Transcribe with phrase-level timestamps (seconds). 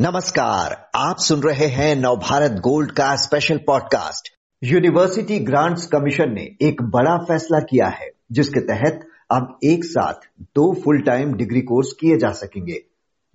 [0.00, 4.28] नमस्कार, आप सुन रहे हैं नवभारत गोल्ड का special podcast
[4.64, 10.74] university grants commission ने एक बड़ा फैसला किया है, जिसके तहत अब एक साथ दो
[10.74, 12.82] फुल टाइम डिग्री कोर्स किए जा सकेंगे।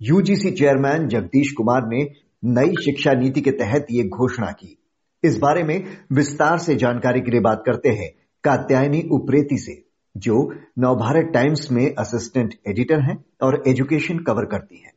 [0.02, 2.04] यूजीसी चेयरमैन जगदीश कुमार ने
[2.44, 4.78] नई शिक्षा नीति के तहत ये घोषणा की।
[5.24, 8.10] इस बारे में विस्तार से जानकारी के लिए बात करते हैं
[8.44, 9.84] कात्यायनी उप्रेती से,
[10.16, 14.92] जो नवभारत टाइम्स में असिस्टेंट एडिटर हैं और एजुकेशन कवर करती हैं।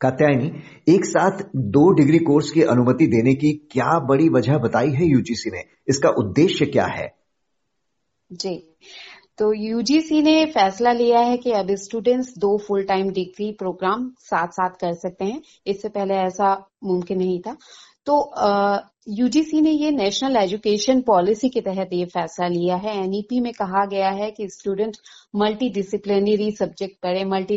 [0.00, 0.52] कात्यायनी,
[0.88, 5.50] एक साथ दो डिग्री कोर्स की अनुमति देने की क्या बड़ी वजह बताई है यूजीसी
[5.50, 5.62] ने?
[5.88, 7.12] इसका उद्देश्य क्या है?
[8.30, 8.56] जी
[9.38, 14.48] तो यूजीसी ने फैसला लिया है कि अब स्टूडेंट्स दो फुल टाइम डिग्री प्रोग्राम साथ
[14.48, 16.52] साथ कर सकते हैं। इससे पहले ऐसा
[16.84, 17.56] मुमकिन नहीं था।
[18.06, 18.14] तो
[19.08, 23.84] यूजीसी ने ये नेशनल एजुकेशन पॉलिसी के तहत ये फैसला लिया है। एनईपी में कहा
[23.86, 24.96] गया है कि स्टूडेंट
[25.36, 27.56] मल्टी डिसिप्लिनरी सब्जेक्ट पढ़े मल्टी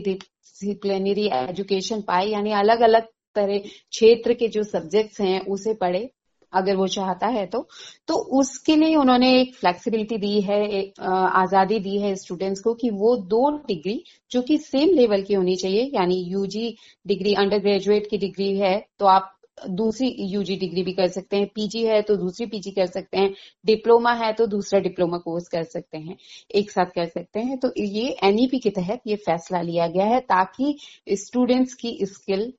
[0.62, 6.10] डिसिप्लिनरी एजुकेशन पाए, यानी अलग अलग तरह क्षेत्र के जो सब्जेक्ट्स हैं, उसे पढ़े,
[6.54, 7.68] अगर वो चाहता है तो।
[8.08, 12.90] तो उसके लिए उन्होंने एक फ्लेक्सिबिलिटी दी है, एक आज़ादी दी है स्टूडेंट्स को कि
[12.92, 16.76] वो दो डिग्री जो कि सेम लेवल की होनी चाहिए, यानी यूजी
[17.08, 19.36] डिग्री अंडर ग्रेजुएट की डिग्री है तो आप
[19.70, 23.34] दूसरी यूजी डिग्री भी कर सकते हैं। पीजी है तो दूसरी पीजी कर सकते हैं।
[23.66, 26.18] डिप्लोमा है तो दूसरा डिप्लोमा कोर्स कर सकते हैं।
[26.56, 30.20] एक साथ कर सकते हैं। तो ये एनईपी के तहत ये फैसला लिया गया है
[30.20, 30.78] ताकि
[31.10, 32.54] स्टूडेंट्स की स्किल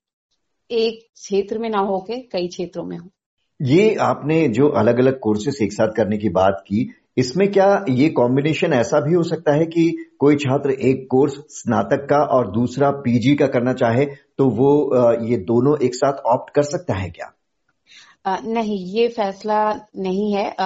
[0.70, 3.08] एक क्षेत्र में ना होके कई क्षेत्रों में हो।
[3.60, 8.08] ये आपने जो अलग अलग कोर्सेस एक साथ करने की बात की इसमें क्या ये
[8.08, 12.90] कॉम्बिनेशन ऐसा भी हो सकता है कि कोई छात्र एक कोर्स स्नातक का और दूसरा
[12.90, 14.04] पीजी का करना चाहे
[14.38, 17.32] तो वो ये दोनों एक साथ ऑप्ट कर सकता है क्या?
[18.46, 20.56] नहीं, ये फैसला नहीं है।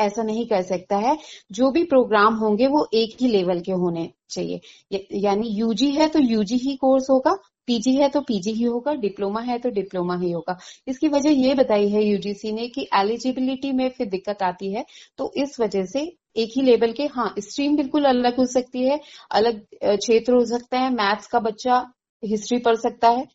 [0.00, 1.18] ऐसा नहीं कर सकता है।
[1.52, 4.60] जो भी प्रोग्राम होंगे वो एक ही लेवल के होने चाहिए।
[5.12, 7.38] यानी यूजी है तो यूजी ही कोर्स होगा
[7.70, 10.56] पीजी है तो पीजी ही होगा, डिप्लोमा है तो डिप्लोमा ही होगा।
[10.88, 14.84] इसकी वजह ये बताई है यूजीसी ने कि एलिजिबिलिटी में फिर दिक्कत आती है
[15.18, 16.00] तो इस वजह से
[16.36, 18.98] एक ही लेवल के हाँ स्ट्रीम बिल्कुल अलग हो सकती है,
[19.32, 21.84] अलग क्षेत्र हो सकता है मैथ्स का बच्चा
[22.22, 23.26] हिस्ट्री पढ़ सकता है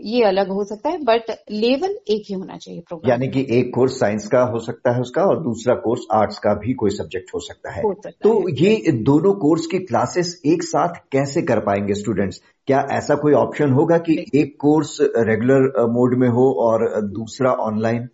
[0.00, 3.70] ये अलग हो सकता है बट लेवल एक ही होना चाहिए प्रोग्राम यानी कि एक
[3.74, 7.30] कोर्स साइंस का हो सकता है उसका और दूसरा कोर्स आर्ट्स का भी कोई सब्जेक्ट
[7.34, 11.42] हो सकता है। हो सकता तो है। ये दोनों कोर्स की क्लासेस एक साथ कैसे
[11.42, 16.50] कर पाएँगे स्टूडेंट्स क्या ऐसा कोई ऑप्शन होगा कि एक कोर्स रेगुलर मोड में हो
[16.60, 18.08] और दूसरा ऑनलाइन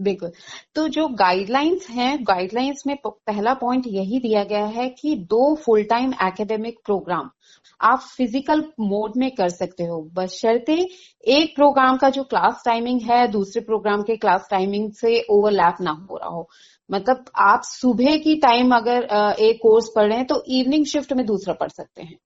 [0.00, 0.30] बिल्कुल।
[0.74, 5.82] तो जो गाइडलाइंस हैं गाइडलाइंस में पहला पॉइंट यही दिया गया है कि दो फुल
[5.82, 7.30] टाइम एकेडमिक प्रोग्राम
[7.84, 10.74] आप फ़िज़िकल मोड में कर सकते हो। बशर्ते
[11.26, 15.90] एक प्रोग्राम का जो क्लास टाइमिंग है, दूसरे प्रोग्राम के क्लास टाइमिंग से ओवरलैप ना
[15.90, 16.48] हो रहा हो।
[16.90, 19.08] मतलब आप सुबह की टाइम अगर
[19.40, 22.18] एक कोर्स पढ़ रहे हैं तो इवनिंग शिफ्ट में दूसरा पढ़ सकते हैं।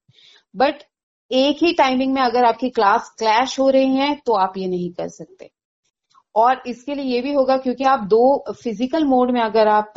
[0.54, 0.82] बट
[1.30, 4.90] एक ही टाइमिंग में अगर आपकी क्लास क्लैश हो रही है तो आप ये नहीं
[4.92, 5.50] कर सकते।
[6.38, 8.22] और इसके लिए ये भी होगा क्योंकि आप दो
[8.54, 9.92] फ़िज़िकल मोड में अगर आप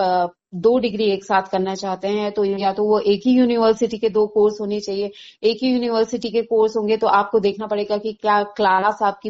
[0.56, 4.10] दो डिग्री एक साथ करना चाहते हैं तो या तो वो एक ही यूनिवर्सिटी के
[4.10, 5.12] दो कोर्स होने चाहिए।
[5.44, 9.30] एक ही यूनिवर्सिटी के कोर्स होंगे तो आपको देखना पड़ेगा कि क्या क्लास आपकी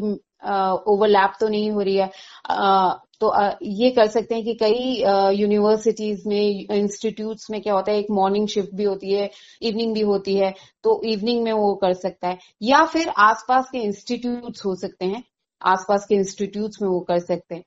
[0.88, 2.09] ओवरलैप तो नहीं हो रही है।
[2.50, 7.91] आ, तो आ, ये कर सकते हैं कि कई यूनिवर्सिटीज में इंस्टीट्यूट्स में क्या होता
[7.91, 9.29] है एक मॉर्निंग शिफ्ट भी होती है
[9.61, 13.79] इवनिंग भी होती है तो इवनिंग में वो कर सकता है। या फिर आसपास के
[13.81, 15.23] इंस्टीट्यूट्स हो सकते हैं
[15.61, 17.63] आसपास के इंस्टीट्यूट्स में वो कर सकते हैं।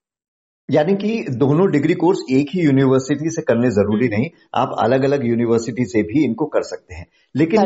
[0.69, 5.27] यानी कि दोनों डिग्री कोर्स एक ही यूनिवर्सिटी से करने ज़रूरी नहीं आप अलग अलग
[5.27, 7.61] यूनिवर्सिटी से भी इनको कर सकते हैं। लेकिन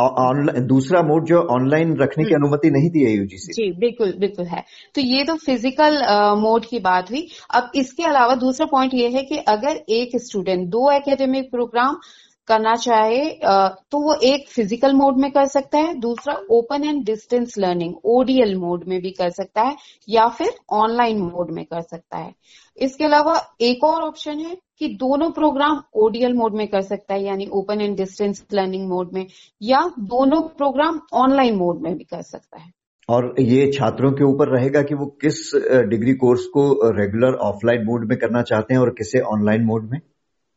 [0.00, 4.12] ऑनलाइन दूसरा मोड जो ऑनलाइन रखने की हम्म। अनुमति नहीं दी है यूजीसी जी बिल्कुल
[4.20, 4.64] बिल्कुल है।
[4.94, 5.98] तो ये तो फ़िज़िकल
[6.40, 10.68] मोड की बात हुई। अब इसके अलावा दूसरा पॉइंट ये है कि अगर एक स्टूडेंट
[10.68, 11.96] दो एकेडमिक प्रोग्राम
[12.48, 17.54] करना चाहे तो वो एक फ़िज़िकल मोड में कर सकता है, दूसरा open and distance
[17.58, 19.76] learning ODL mode में भी कर सकता है,
[20.08, 22.32] या फिर ऑनलाइन मोड में कर सकता है।
[22.78, 27.22] इसके अलावा एक और ऑप्शन है कि दोनों प्रोग्राम ओडीएल मोड में कर सकता है,
[27.22, 29.26] यानी open and distance learning mode में,
[29.62, 32.72] या दोनों प्रोग्राम ऑनलाइन मोड में भी कर सकता है।
[33.08, 35.50] और ये छात्रों के ऊपर रहेगा कि वो किस
[35.88, 36.62] डिग्री कोर्स को
[36.92, 40.00] रेगुलर ऑफलाइन मोड में करना चाहते हैं और किसे ऑनलाइन मोड में?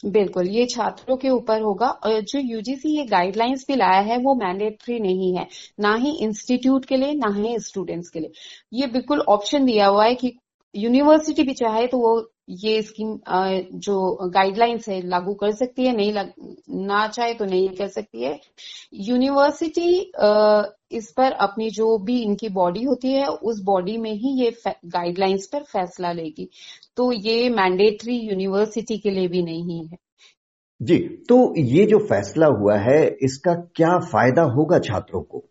[0.06, 4.36] बिल्कुल, ये छात्रों के ऊपर होगा। और जो यूजीसी ये गाइडलाइंस भी लाया है, वो
[4.36, 5.48] मैंडेटरी नहीं है।
[5.80, 8.32] ना ही इंस्टीट्यूट के लिए, ना ही स्टूडेंट्स के लिए।
[8.74, 10.34] ये बिल्कुल ऑप्शन दिया हुआ है कि
[10.76, 13.18] यूनिवर्सिटी भी चाहे तो वो ये स्कीम
[13.78, 16.32] जो गाइडलाइंस है लागू कर सकती है नहीं लग,
[16.70, 18.40] ना चाहे तो नहीं कर सकती है।
[18.94, 20.00] यूनिवर्सिटी
[20.98, 25.48] इस पर अपनी जो भी इनकी बॉडी होती है उस बॉडी में ही ये गाइडलाइंस
[25.54, 26.50] पर फैसला लेगी।
[26.98, 29.98] तो ये मैंडेटरी यूनिवर्सिटी के लिए भी नहीं है।
[30.82, 30.98] जी
[31.30, 35.44] तो ये जो फैसला हुआ है इसका क्या फ़ायदा होगा छात्रों को?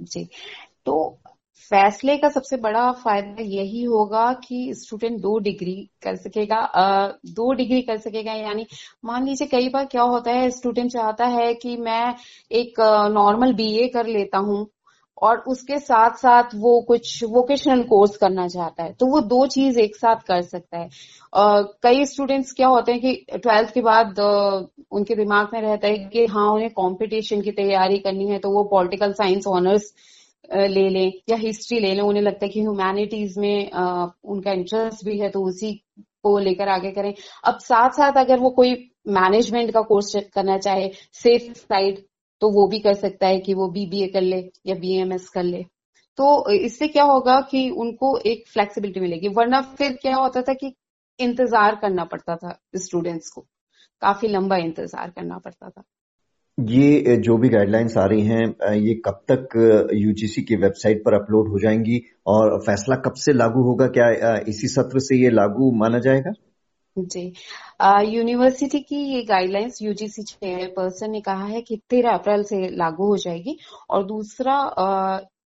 [0.00, 0.24] जी
[0.86, 1.19] तो
[1.60, 7.52] फैसले का सबसे बड़ा फ़ायदा यही होगा कि स्टूडेंट दो डिग्री कर सकेगा आ, दो
[7.52, 8.66] डिग्री कर सकेगा यानी
[9.04, 12.14] मान लीजिए कई बार क्या होता है स्टूडेंट चाहता है कि मैं
[12.52, 12.80] एक
[13.12, 14.66] नॉर्मल बीए कर लेता हूँ
[15.22, 19.78] और उसके साथ साथ वो कुछ वोकेशनल कोर्स करना चाहता है तो वो दो चीज़
[19.78, 24.06] एक साथ कर सकता है। uh, कई स्टूडेंट्स क्या होते हैं कि ट्वेल्थ के बाद
[24.06, 28.50] uh, उनके दिमाग में रहता है कि हाँ उन्हें कंपटीशन की तैयारी करनी है तो
[28.50, 29.94] वो पॉलिटिकल साइंस ऑनर्स
[30.50, 35.18] ले लें या हिस्ट्री ले लें, उन्हें लगता है कि ह्यूमैनिटीज में उनका इंटरेस्ट भी
[35.18, 35.72] है तो उसी
[36.22, 37.12] को लेकर आगे करें।
[37.44, 38.74] अब साथ साथ अगर वो कोई
[39.10, 41.98] मैनेजमेंट का कोर्स करना चाहे सेफ़ साइड
[42.42, 45.62] तो वो भी कर सकता है कि वो बीबीए कर ले या बीएमएस कर ले।
[46.18, 50.72] तो इससे क्या होगा कि उनको एक फ्लेक्सिबिलिटी मिलेगी। वरना फिर क्या होता था कि
[51.18, 53.40] इंतज़ार करना पड़ता था स्टूडेंट्स को।
[54.02, 55.82] काफ़ी लंबा इंतज़ार करना पड़ता था।
[56.60, 61.48] ये जो भी गाइडलाइंस आ रही हैं ये कब तक यूजीसी की वेबसाइट पर अपलोड
[61.48, 63.86] हो जाएँगी और फैसला कब से लागू होगा?
[63.86, 66.32] क्या इसी सत्र से ये लागू माना जाएगा?
[66.98, 67.32] जी।
[68.16, 73.16] यूनिवर्सिटी की ये गाइडलाइंस यूजीसी चेयरपर्सन ने कहा है कि तेरह अप्रैल से लागू हो
[73.16, 73.58] जाएगी
[73.90, 74.56] और दूसरा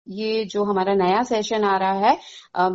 [0.07, 2.17] ये जो हमारा नया सेशन आ रहा है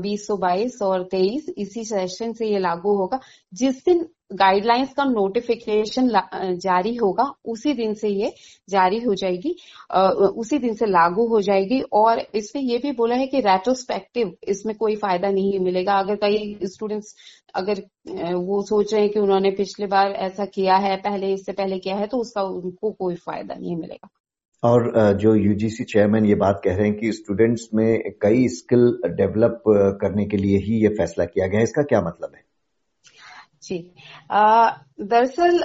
[0.02, 3.20] बीस सौ बाईस और तेईस, इसी सेशन से ये लागू होगा।
[3.54, 6.08] जिस दिन गाइडलाइंस का नोटिफिकेशन
[6.56, 8.32] जारी होगा, उसी दिन से ये
[8.69, 9.54] जारी हो जाएगी
[10.36, 14.75] उसी दिन से लागू हो जाएगी। और इसमें ये भी बोला है कि रेट्रोस्पेक्टिव इसमें
[14.76, 17.14] कोई फ़ायदा नहीं मिलेगा। अगर कई स्टूडेंट्स
[17.54, 17.82] अगर
[18.36, 21.96] वो सोच रहे हैं कि उन्होंने पिछले बार ऐसा किया है, पहले, इससे पहले किया
[21.96, 24.08] है तो उसका उनको कोई फ़ायदा नहीं मिलेगा।
[24.62, 29.62] और जो यूजीसी चेयरमैन ये बात कह रहे हैं कि स्टूडेंट्स में कई स्किल डेवलप
[30.00, 32.43] करने के लिए ही ये फैसला किया गया है। इसका क्या मतलब है?
[33.62, 33.78] जी।
[35.00, 35.60] दरअसल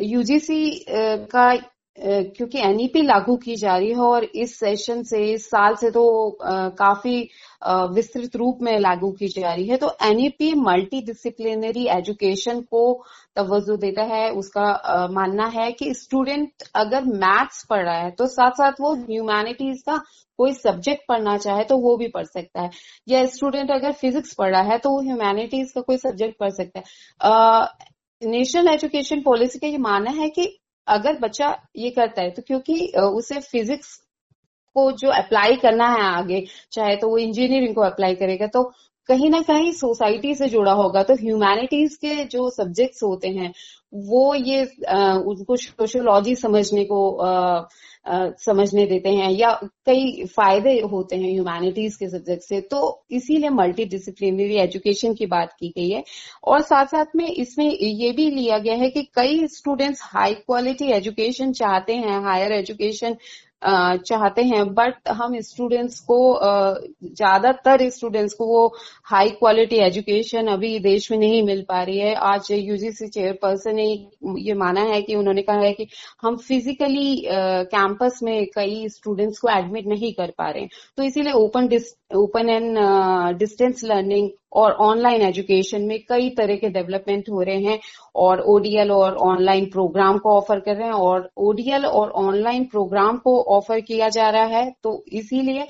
[0.00, 0.84] यूजीसी
[1.30, 1.54] का
[1.98, 5.90] क्योंकि एनईपी e लागू की जा रही है और इस सेशन से इस साल से
[5.90, 6.38] तो
[6.78, 7.28] काफ़ी
[7.94, 12.82] विस्तृत रूप में लागू की जा रही है। तो एनईपी मल्टी डिसिप्लिनरी एजुकेशन को
[13.36, 18.50] तवज्जो देता है। उसका मानना है कि स्टूडेंट अगर मैथ्स पढ़ रहा है तो साथ
[18.52, 19.96] साथ वो ह्यूमैनिटीज का
[20.38, 22.70] कोई सब्जेक्ट पढ़ना चाहे तो वो भी पढ़ सकता है।
[23.08, 26.78] या स्टूडेंट अगर फिजिक्स पढ़ रहा है तो वो ह्यूमैनिटीज का कोई सब्जेक्ट पढ़ सकता
[26.78, 27.66] है।
[28.22, 30.46] नेशनल एजुकेशन पॉलिसी का ये मानना है कि
[30.86, 31.46] अगर बच्चा
[31.76, 34.00] ये करता है तो क्योंकि उसे फिजिक्स
[34.76, 38.62] को जो अप्लाई करना है आगे चाहे तो वो इंजीनियरिंग को अप्लाई करेगा तो
[39.08, 43.52] कहीं ना कहीं सोसाइटी से जुड़ा होगा। तो ह्यूमैनिटीज के जो सब्जेक्ट्स होते हैं
[43.92, 47.30] वो ये आ, उनको सोशोलॉजी समझने को आ,
[48.06, 49.50] आ, समझने देते हैं या
[49.86, 52.80] कई फ़ायदे होते हैं ह्यूमैनिटीज के सब्जेक्ट से। तो
[53.10, 56.02] इसीलिए मल्टी डिसिप्लिनरी एजुकेशन की बात की गई है।
[56.44, 60.90] और साथ साथ में इसमें ये भी लिया गया है कि कई स्टूडेंट्स हाई क्वालिटी
[60.92, 63.16] एजुकेशन चाहते हैं हायर एजुकेशन
[63.64, 66.18] चाहते हैं बट हम स्टूडेंट्स को
[67.04, 68.66] ज़्यादातर स्टूडेंट्स को वो
[69.04, 73.86] हाई क्वालिटी एजुकेशन अभी देश में नहीं मिल पा रही है। आज यूजीसी चेयरपर्सन ने
[74.40, 75.86] ये माना है कि उन्होंने कहा है कि
[76.22, 81.32] हम फिजिकली कैंपस में कई स्टूडेंट्स को एडमिट नहीं कर पा रहे हैं। तो इसीलिए
[81.34, 81.68] open
[82.14, 82.78] open and
[83.38, 87.78] distance learning और ऑनलाइन एजुकेशन में कई तरह के डेवलपमेंट हो रहे हैं
[88.16, 93.18] और ओडीएल और ऑनलाइन प्रोग्राम को ऑफ़र कर रहे हैं और ओडीएल और ऑनलाइन प्रोग्राम
[93.18, 95.66] को ऑफ़र किया जा रहा है। तो इसीलिए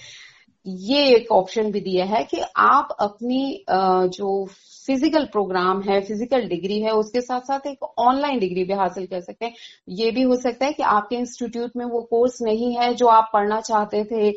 [0.66, 4.44] ये एक ऑप्शन भी दिया है कि आप अपनी जो
[4.86, 9.20] फ़िज़िकल प्रोग्राम है फ़िज़िकल डिग्री है, उसके साथ साथ एक ऑनलाइन डिग्री भी हासिल कर
[9.20, 9.54] सकते हैं।
[9.90, 13.30] ये भी हो सकता है कि आपके इंस्टीट्यूट में वो कोर्स नहीं है जो आप
[13.32, 14.30] पढ़ना चाहते थे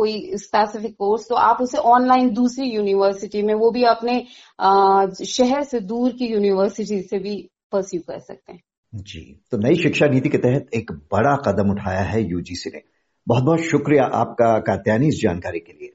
[0.00, 4.20] कोई स्पेसिफिक कोर्स तो आप उसे ऑनलाइन दूसरी यूनिवर्सिटी में, वो भी अपने
[5.26, 7.36] शहर से दूर की यूनिवर्सिटी से भी
[7.72, 12.00] परस्यू कर सकते हैं। जी तो नई शिक्षा नीति के तहत एक बड़ा कदम उठाया
[12.04, 12.82] है यूजीसी ने।
[13.26, 15.92] बहुत बहुत शुक्रिया आपका कात्यानी इस जानकारी के लिए।